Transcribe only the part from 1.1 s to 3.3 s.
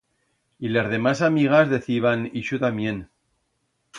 amigas deciban ixo tamién.